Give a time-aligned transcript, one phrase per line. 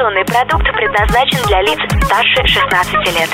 [0.00, 3.28] Информационный продукт предназначен для лиц старше 16 лет.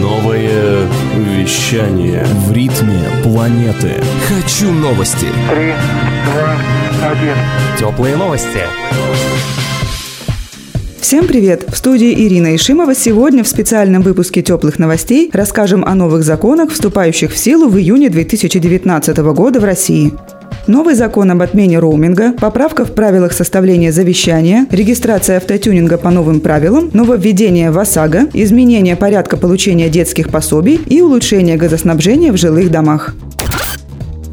[0.00, 3.94] Новое вещание в ритме планеты.
[4.28, 5.26] Хочу новости.
[5.50, 5.72] Три,
[6.26, 6.56] два,
[7.10, 7.34] один.
[7.76, 8.60] Теплые новости.
[11.00, 11.64] Всем привет!
[11.68, 17.32] В студии Ирина Ишимова сегодня в специальном выпуске «Теплых новостей» расскажем о новых законах, вступающих
[17.32, 20.12] в силу в июне 2019 года в России.
[20.66, 26.88] Новый закон об отмене роуминга, поправка в правилах составления завещания, регистрация автотюнинга по новым правилам,
[26.94, 33.14] нововведение в ОСАГО, изменение порядка получения детских пособий и улучшение газоснабжения в жилых домах.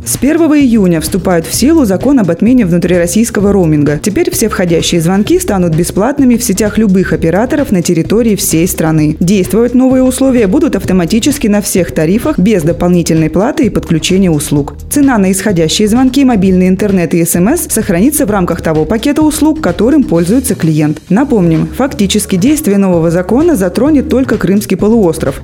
[0.03, 3.99] С 1 июня вступает в силу закон об отмене внутрироссийского роуминга.
[4.01, 9.15] Теперь все входящие звонки станут бесплатными в сетях любых операторов на территории всей страны.
[9.19, 14.75] Действовать новые условия будут автоматически на всех тарифах без дополнительной платы и подключения услуг.
[14.89, 20.03] Цена на исходящие звонки, мобильный интернет и СМС сохранится в рамках того пакета услуг, которым
[20.03, 20.99] пользуется клиент.
[21.09, 25.41] Напомним, фактически действие нового закона затронет только Крымский полуостров.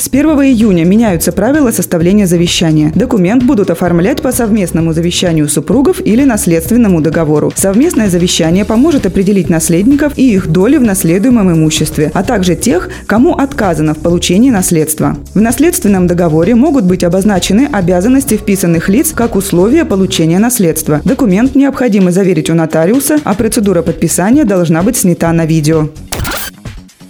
[0.00, 2.90] С 1 июня меняются правила составления завещания.
[2.94, 7.52] Документ будут оформлять по совместному завещанию супругов или наследственному договору.
[7.54, 13.34] Совместное завещание поможет определить наследников и их доли в наследуемом имуществе, а также тех, кому
[13.34, 15.18] отказано в получении наследства.
[15.34, 21.02] В наследственном договоре могут быть обозначены обязанности вписанных лиц как условия получения наследства.
[21.04, 25.90] Документ необходимо заверить у нотариуса, а процедура подписания должна быть снята на видео.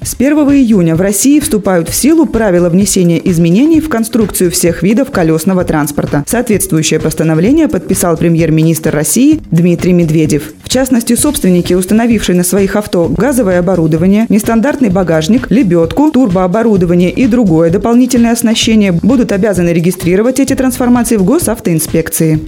[0.02, 5.10] С 1 июня в России вступают в силу правила внесения изменений в конструкцию всех видов
[5.10, 6.24] колесного транспорта.
[6.26, 10.54] Соответствующее постановление подписал премьер-министр России Дмитрий Медведев.
[10.64, 17.70] В частности, собственники, установившие на своих авто газовое оборудование, нестандартный багажник, лебедку, турбооборудование и другое
[17.70, 22.40] дополнительное оснащение, будут обязаны регистрировать эти трансформации в госавтоинспекции.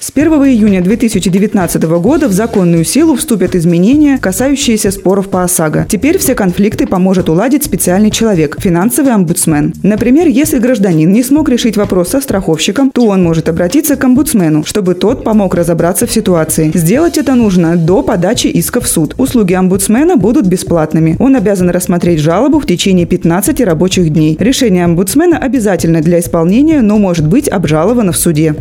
[0.00, 5.84] С 1 июня 2019 года в законную силу вступят изменения, касающиеся споров по ОСАГО.
[5.90, 9.74] Теперь все конфликты поможет уладить специальный человек– финансовый омбудсмен.
[9.82, 14.64] Например, если гражданин не смог решить вопрос со страховщиком, то он может обратиться к омбудсмену,
[14.64, 16.70] чтобы тот помог разобраться в ситуации.
[16.72, 19.14] Сделать это нужно до подачи иска в суд.
[19.18, 21.16] Услуги омбудсмена будут бесплатными.
[21.18, 24.38] Он обязан рассмотреть жалобу в течение 15 рабочих дней.
[24.40, 28.54] Решение омбудсмена обязательно для исполнения, но может быть обжаловано в суде.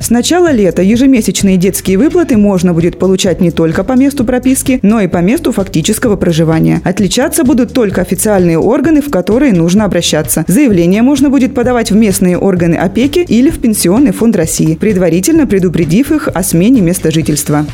[0.00, 4.98] С начала лета ежемесячные детские выплаты можно будет получать не только по месту прописки, но
[5.00, 6.80] и по месту фактического проживания.
[6.84, 10.46] Отличаться будут только официальные органы, в которые нужно обращаться.
[10.48, 16.12] Заявление можно будет подавать в местные органы опеки или в Пенсионный фонд России, предварительно предупредив
[16.12, 17.66] их о смене места жительства.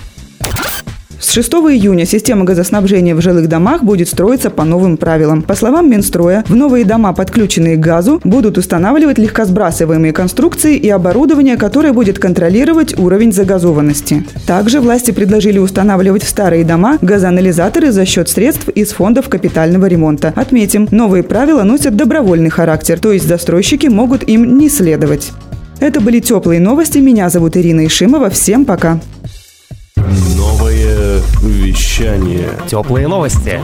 [1.18, 5.42] С 6 июня система газоснабжения в жилых домах будет строиться по новым правилам.
[5.42, 11.56] По словам Минстроя, в новые дома, подключенные к газу, будут устанавливать легкосбрасываемые конструкции и оборудование,
[11.56, 14.24] которое будет контролировать уровень загазованности.
[14.46, 20.34] Также власти предложили устанавливать в старые дома газоанализаторы за счет средств из фондов капитального ремонта.
[20.36, 25.32] Отметим, новые правила носят добровольный характер, то есть застройщики могут им не следовать.
[25.80, 26.98] Это были теплые новости.
[26.98, 28.30] Меня зовут Ирина Ишимова.
[28.30, 29.00] Всем пока.
[31.96, 32.50] Вещание.
[32.68, 33.58] Теплые новости.